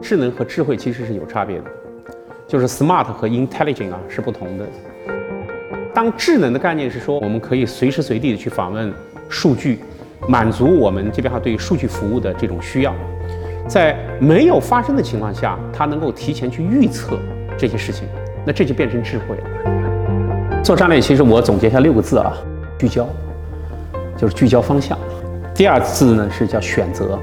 [0.00, 1.64] 智能和智慧其实是有差别的，
[2.46, 4.66] 就是 smart 和 intelligent 啊是不同的。
[5.94, 8.92] 当智能的概念是说，我们可以随时随地的去访问
[9.28, 9.80] 数据，
[10.28, 12.94] 满足我们这边哈对数据服务的这种需要，
[13.66, 17.18] 在没有发生的情况下，它能够提前去预测
[17.58, 18.06] 这些事情，
[18.44, 20.62] 那这就变成智慧了。
[20.62, 22.32] 做战略，其实我总结一下六个字啊，
[22.78, 23.06] 聚焦，
[24.16, 24.98] 就是聚焦方向。
[25.54, 27.18] 第二字呢是叫选择，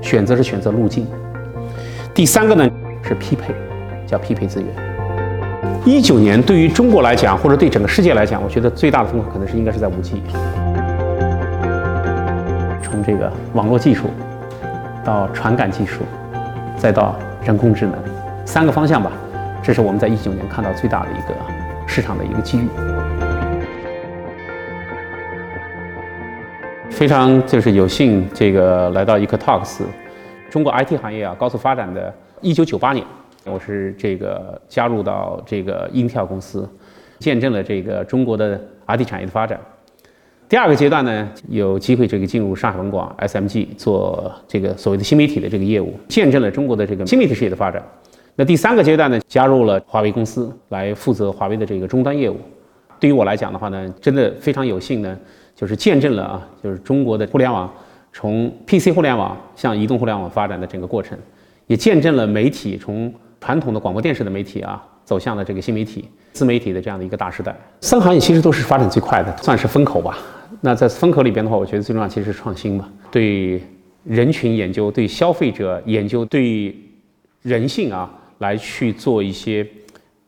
[0.00, 1.06] 选择是选择路径。
[2.12, 2.68] 第三个呢
[3.02, 3.54] 是匹配，
[4.06, 4.68] 叫匹配资源。
[5.84, 10.22] 一九年对于中国来讲，或者对整个世界来讲，我觉得最大的风口可能是应该是在五 G。
[12.82, 14.10] 从这个网络技术
[15.04, 16.02] 到传感技术，
[16.76, 17.94] 再到人工智能，
[18.44, 19.10] 三个方向吧，
[19.62, 21.34] 这是我们在一九年看到最大的一个
[21.86, 22.66] 市场的一个机遇。
[26.90, 29.82] 非常就是有幸这个来到一个 Talks。
[30.50, 32.12] 中国 IT 行业啊，高速发展的。
[32.40, 33.04] 一九九八年，
[33.44, 36.66] 我是这个加入到这个英特尔公司，
[37.18, 39.60] 见证了这个中国的 IT 产业的发展。
[40.48, 47.82] 第二个阶段呢，有机会这个进入上海文广 SMG 做这个所谓的新媒体的这个业务，见证了中国的这个新媒体事业的发展。
[48.36, 52.36] 那第三个阶段呢，加入了华为公司来负责华为的这个终端业务。
[52.98, 55.18] 对于我来讲的话呢，真的非常有幸呢，
[55.54, 57.70] 就是见证了啊，就是中国的互联网。
[58.12, 61.16] 从 PC 互联网向移动互联网发展的整个过程，
[61.68, 67.54] 也见证了媒体从传统的广播电视的媒体啊，走向了这个新媒体、自媒体的这样的一个大时代。
[67.80, 70.18] 三行业其实都是发展最快的，算是风口吧。
[70.60, 73.62] 那在风口里边的话，我觉得最重要其实是创新嘛，对
[74.02, 76.76] 人群研究、对消费者研究、对
[77.42, 79.66] 人性啊来去做一些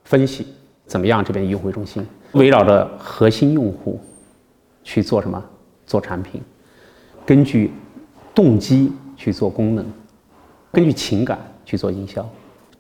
[0.05, 0.47] 分析，
[0.87, 3.99] 怎么样这边用户中心，围绕着核心用户
[4.85, 5.43] 去做什么？
[5.87, 6.41] 做产品。
[7.25, 7.71] 根据
[8.35, 9.85] 动机去做功能，
[10.71, 12.29] 根据情感去做营销。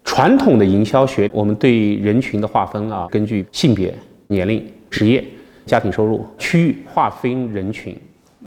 [0.04, 3.94] 传统的营销学，我们对人群的划分啊，根据性别、
[4.26, 5.24] 年龄、职业、
[5.64, 7.96] 家庭收入、区域划分人群。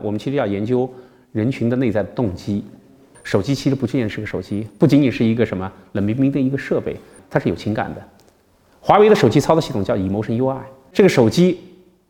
[0.01, 0.87] 我们其实要研究
[1.31, 2.63] 人群的内在动机。
[3.25, 6.95] 手机其实不仅仅是个手机，不仅仅是一个什么冷冰冰的一个设备，
[7.29, 8.01] 它是有情感的。
[8.79, 10.59] 华为的手机操作系统叫 Emotion UI，
[10.93, 11.59] 这个手机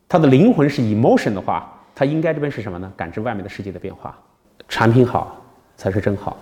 [0.08, 1.72] 它的灵魂是 Emotion 的话。
[1.98, 2.92] 它应该这边是什么呢？
[2.98, 4.20] 感知外面的世界的变化，
[4.68, 5.42] 产品好
[5.78, 6.38] 才是真好。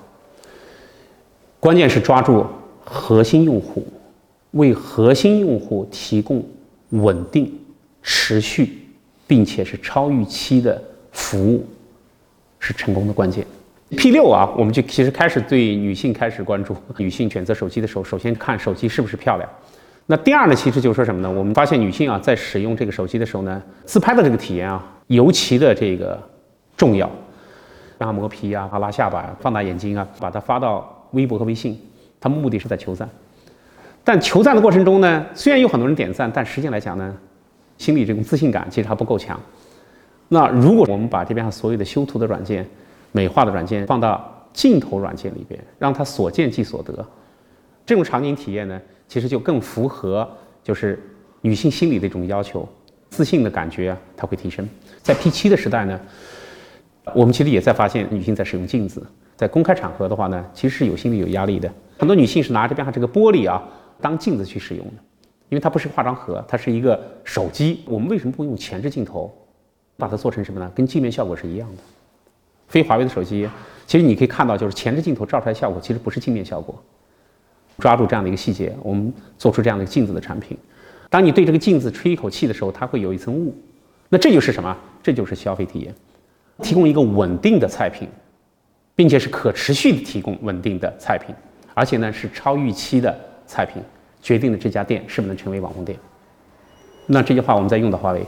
[1.59, 2.44] 关键是抓住
[2.83, 3.85] 核心用户，
[4.53, 6.44] 为核心用户提供
[6.89, 7.56] 稳定、
[8.01, 8.79] 持续，
[9.28, 10.81] 并且是超预期的
[11.12, 11.63] 服务，
[12.57, 13.45] 是成功的关键。
[13.94, 19.50] P 六啊，我们就其实开始对女性开始关注，女性选择手机的时候，首先看手机是不是漂亮。
[20.06, 21.31] 那第二呢，其实就是说什么呢？
[21.31, 26.22] 我们发现女性啊，在使用这个手机的时候呢，自拍的这个体验啊，尤其的这个
[26.76, 27.09] 重要。
[28.00, 31.80] 让它磨皮啊，拉下巴、放大眼睛啊，把它发到微博和微信，
[32.20, 33.08] 它目的是在求赞。
[34.04, 37.16] 但求赞的过程中呢，虽然有很多人点赞，但实际来讲呢，
[37.78, 39.40] 心里这种自信感其实还不够强。
[40.28, 42.68] 那如果我们把这边上所有的修图的软件、
[43.13, 46.94] 美化的软件放到镜头软件里边，让它所见即所得，
[47.85, 48.79] 这种场景体验呢？
[49.07, 50.29] 其实就更符合
[50.63, 51.00] 就是
[51.41, 52.68] 女性心理的一种要求，
[53.09, 54.68] 自信的感觉，它会提升。
[55.01, 56.00] 在 P 七的时代呢，
[57.13, 61.72] 我们其实也在发现女性在使用镜子，在公开场合的话呢，其实是有心理有压力的。
[62.00, 63.62] 很多女性是拿着边上这个玻璃啊
[64.01, 64.94] 当镜子去使用的，
[65.50, 67.84] 因为它不是化妆盒，它是一个手机。
[67.85, 69.31] 我们为什么不用前置镜头，
[69.97, 70.72] 把它做成什么呢？
[70.74, 71.84] 跟镜面效果是一样的。
[72.73, 73.47] 非华为的手机，
[73.85, 76.73] 其实你可以看到，就是前置镜头照出来效果其实不是镜面效果。
[77.78, 80.57] 抓住这样的一个细节，我们做出这样的一个镜子的产品。
[81.07, 83.56] 当你对这个镜子吹一口气的时候，它会有一层雾，
[84.09, 84.75] 那这就是什么？
[85.03, 85.94] 这就是消费体验，
[86.63, 88.09] 提供一个稳定的菜品，
[88.95, 91.35] 并且是可持续的提供稳定的菜品，
[91.75, 93.83] 而且呢是超预期的菜品，
[94.19, 95.95] 决定了这家店是不是能成为网红店。
[97.06, 98.25] 那这句话我们在用到华为，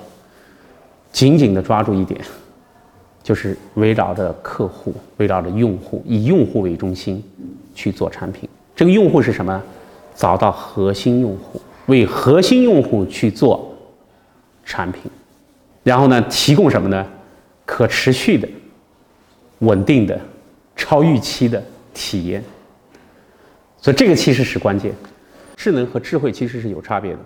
[1.12, 2.20] 紧紧的抓住一点，
[3.26, 7.24] 就是围绕着客户，围绕着用户，以用户为中心
[7.74, 8.48] 去做产品。
[8.76, 9.64] 这个用户是什么？
[10.14, 13.76] 找到核心用户，为核心用户去做
[14.64, 15.12] 产品，
[15.82, 17.04] 然后呢，提供什么呢？
[17.66, 18.48] 可持续的、
[19.58, 20.22] 稳定的、
[20.76, 21.64] 超预期的
[21.96, 22.44] 体验。
[23.82, 24.94] 所以这个其实是关键。
[25.56, 27.20] 智能和智慧其实是有差别的，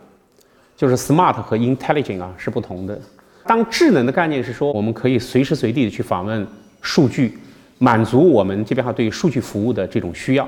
[0.77, 2.97] 就是 smart 和 intelligent 啊是不同的。
[3.45, 6.47] 当智能的概念是说，我们可以随时随地的去访问
[6.81, 7.37] 数据，
[7.77, 10.47] 满足我们这边哈对数据服务的这种需要。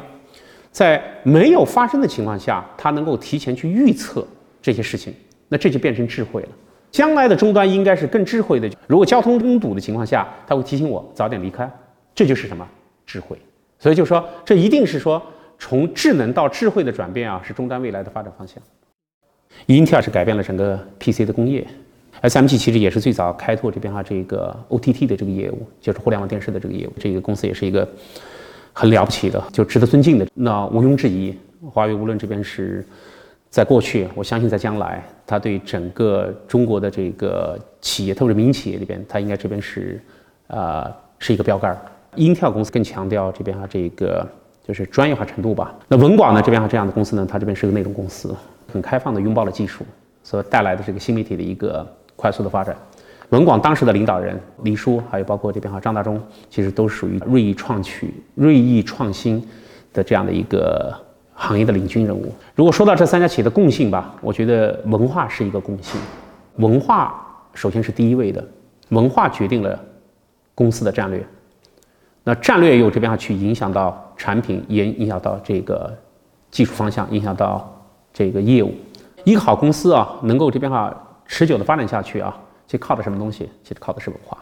[0.71, 4.25] 在没有发生的情况下，它能够提前去预测
[4.61, 5.13] 这些事情，
[5.49, 6.49] 那这就变成智慧了。
[6.91, 8.69] 将来的终端应该是更智慧的。
[8.87, 11.69] 如果交通拥堵的情况下，它会提醒我早点离开，
[12.13, 12.67] 这就是什么
[13.05, 13.37] 智慧。
[13.79, 15.21] 所以就说，这一定是说
[15.57, 18.61] 从智能到智慧的转变啊，是终端未来的发展方向。
[19.65, 21.67] 英特尔是改变了整个 PC 的工业
[22.21, 26.93] ，SMG 其实也是最早开拓这边哈这个 OTT 的这个业务，就是互联网电视的这个业务。
[26.99, 27.87] 这个公司也是一个
[28.73, 30.27] 很了不起的，就值得尊敬的。
[30.33, 31.35] 那毋庸置疑，
[31.69, 32.85] 华为无论这边是。
[33.49, 40.01] 在过去，我相信在将来，它对整个中国的这个企业，特别是民营企业里边，它应该这边是，
[40.47, 40.89] 呃，
[41.19, 41.77] 是一个标杆儿。
[42.15, 44.25] 英特尔公司更强调这边哈这个
[44.65, 45.75] 就是专业化程度吧。
[45.89, 48.33] 那文广呢这边哈这样的公司呢，它这边是个内容公司，
[48.71, 49.83] 很开放的拥抱了技术
[50.23, 51.85] 所带来的这个新媒体的一个
[52.15, 52.75] 快速的发展。
[53.29, 59.45] 文广当时的领导人黎叔，还有包括这边哈张大中，其实都属于锐意创取、锐意创新
[59.93, 60.93] 的这样的一个。
[61.33, 62.31] 行业的领军人物。
[62.53, 65.99] 如果说到这三家企业的共性吧，我觉得文化是一个共性。
[66.57, 67.19] 文化
[67.55, 68.45] 首先是第一位的，
[68.89, 69.79] 文化决定了
[70.53, 71.25] 公司的战略。
[72.23, 75.91] 那战略又这边要去影响到产品，也影响到这个
[76.51, 77.67] 技术方向，影响到
[78.13, 78.71] 这个业务。
[79.23, 80.95] 一个好公司啊，能够这边哈
[81.31, 82.37] 持久的发展下去啊，
[82.67, 83.49] 其实靠的什么东西？
[83.63, 84.37] 其实靠的是文化。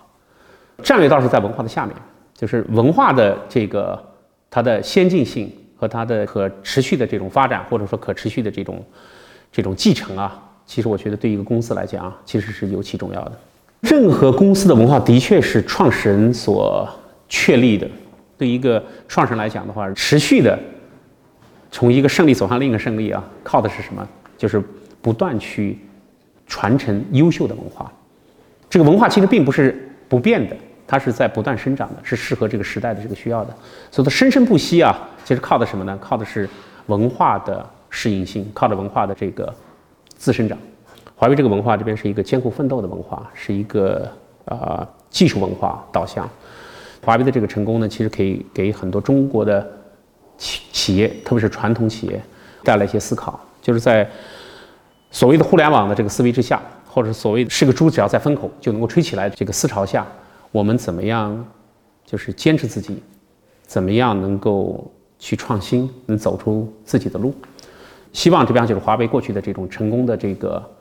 [0.81, 1.95] 战略倒是在文化的下面，
[2.33, 4.03] 就是文化的这个
[4.49, 5.55] 它的先进性。
[5.81, 8.83] 和它的可持续的这种发展，或者说可持续的这种
[9.49, 13.31] 这种继承啊，其实我觉得对一个公司来讲啊，其实是尤其重要的。
[13.79, 16.85] 任何公司的文化的确是创始人所
[17.29, 17.89] 确立的。
[18.37, 20.59] 对一个创始人来讲的话，持续的
[21.71, 24.05] 从一个胜利走向另一个胜利啊，靠的是什么？
[24.37, 24.61] 就是
[25.01, 25.79] 不断去
[26.49, 27.89] 传承优秀的文化。
[28.69, 30.53] 这个文化其实并不是不变的。
[30.91, 33.55] 它是在不断生长的，是适合这个时代的这个需要的，
[33.91, 35.07] 所以它生生不息啊。
[35.23, 35.95] 其实靠的什么呢？
[36.01, 36.49] 靠的是
[36.87, 39.53] 文化的适应性，靠着文化的这个
[40.17, 40.57] 自生长。
[41.15, 44.11] 华为这个文化这边是一个艰苦奋斗的文化，是一个
[44.45, 46.27] 啊技术文化导向。
[47.03, 49.71] 华为的这个成功呢，其实可以给很多中国的
[50.39, 52.19] 企企业，特别是传统企业
[52.63, 54.09] 带来一些思考，就是在
[55.11, 60.05] 所谓的互联网的这个思维之下，或者所谓是个猪只要在风口就能够吹起来这个思潮下。
[60.51, 61.45] 我们怎么样，
[62.05, 63.01] 就是坚持自己，
[63.65, 67.33] 怎么样能够去创新，能走出自己的路？
[68.13, 70.71] 希望这边就是华为过去的这种成功的这个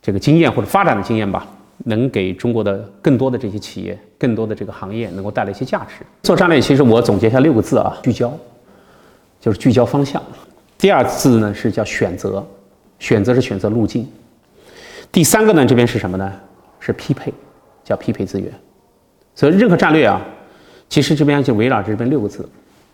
[0.00, 1.44] 这个经验或者发展的经验吧，
[1.84, 6.06] 能给中国的更多的这些企业、更多的这个行业能够带来一些价值。
[6.22, 8.32] 做战略，其实我总结一下六个字啊：聚焦，
[9.40, 10.22] 就是聚焦方向。
[10.78, 12.46] 第二字呢是叫选择，
[12.98, 14.08] 选择是选择路径。
[15.12, 16.32] 第三个呢这边是什么呢？
[16.78, 17.32] 是匹配，
[17.82, 18.52] 叫匹配资源。
[19.34, 20.20] 所以，任何战略啊，
[20.88, 22.48] 其实这边就围绕这边六个字，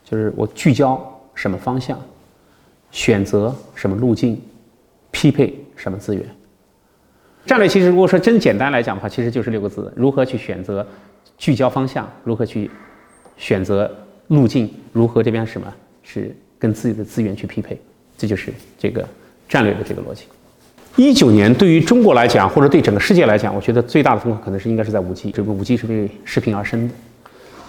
[0.05, 1.01] 就是我聚焦
[1.35, 2.01] 什么方向，
[2.91, 4.41] 选择什么路径，
[5.11, 6.25] 匹配什么资源。
[7.45, 10.87] 战略其实如果说真简单来讲的话，其实就是六个字：如何去选择
[11.37, 12.71] 聚焦方向，如何去
[13.37, 13.93] 选择
[14.29, 15.73] 路径，如何这边什么
[16.03, 17.81] 是跟自己的资源去匹配，
[18.17, 19.07] 这就是这个
[19.53, 20.25] 战略的这个逻辑。
[20.97, 25.31] 一九年对于中国来讲，或者对整个世界来讲，我觉得最大的风口可能是应该是在五 G。
[25.31, 26.95] 这个五 G 是为视频而生的。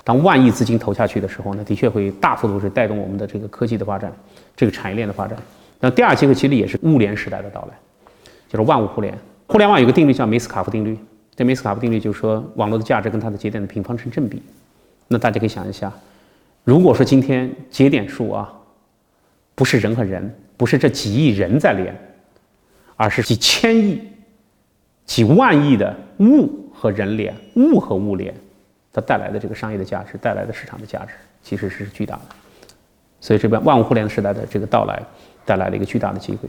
[0.06, 4.14] 当万亿资金投下去的时候呢，的确会大幅度是带动我们的这个科技的发展，
[4.56, 5.38] 这个产业链的发展。
[5.82, 7.78] 那第二机会其实也是物联时代的到来，
[8.48, 9.14] 就是万物互联。
[9.48, 10.98] 互联网有个定律叫梅斯卡夫定律。
[11.36, 14.42] 这梅斯卡夫定律就是说，网络的价值跟它的节点的平方成正比。
[15.10, 15.92] 那大家可以想一下，
[16.64, 18.54] 如果说今天节点数啊，
[19.54, 21.96] 不是人和人，不是这几亿人在连。
[22.96, 24.00] 而是几千亿、
[25.04, 28.34] 几万亿的物和人连、物和物联，
[28.94, 32.22] 它带来的这个商业的价值、带来的市场的价值，其实是巨大的。
[33.20, 35.02] 所以这边万物互联时代的这个到来，
[35.44, 36.48] 带来了一个巨大的机会。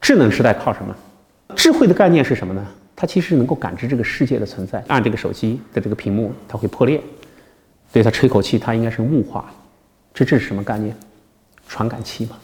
[0.00, 0.96] 智能时代靠什么？
[1.56, 2.64] 智慧的概念是什么呢？
[2.94, 4.82] 它其实能够感知这个世界的存在。
[4.86, 7.02] 按这个手机的这个屏幕，它会破裂，
[7.92, 9.52] 对它吹口气，它应该是雾化。
[10.14, 10.96] 这这是什么概念？
[11.66, 12.38] 传感器嘛。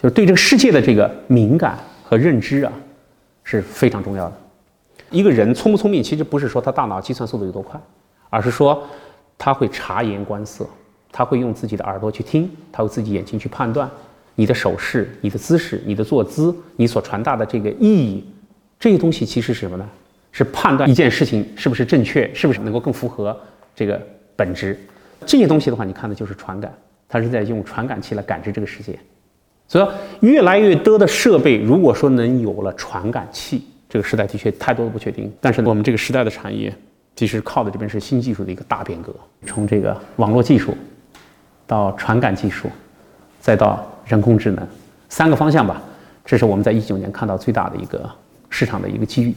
[0.00, 2.72] 就是对这个世界的这个敏感和认知啊，
[3.44, 4.32] 是非常重要的。
[5.10, 7.78] 一个人聪不聪明，其实不是说他大脑计算速度有多快，
[8.30, 8.82] 而是说
[9.36, 10.66] 他会察言观色，
[11.12, 13.90] 他会用自己的耳朵去听，他会自己眼睛去判断
[14.36, 18.24] 你的手势、你的姿势、你的坐姿、你所传达的这个意义，
[18.78, 19.86] 这些东西其实是什么呢？
[20.32, 23.38] 是判断一件事情是不是正确，是不是能够更符合
[23.74, 24.00] 这个
[24.34, 24.80] 本质。
[25.26, 26.72] 这些东西的话，你看的就是传感，
[27.06, 28.98] 它是在用传感器来感知这个世界。
[29.70, 35.32] 所以，越来越多的设备，如果说能有了传感器，这个时代的确太多的不确定。
[35.40, 36.74] 但是，我们这个时代的产业，
[37.14, 39.14] 其实靠的这边是新技术的一个大变革，
[39.46, 40.76] 从这个网络技术，
[41.68, 42.68] 到传感技术，
[43.40, 44.66] 再到人工智能，
[45.08, 45.80] 三个方向吧。
[46.24, 48.10] 这是我们在一九年看到最大的一个
[48.48, 49.32] 市场的一个机遇。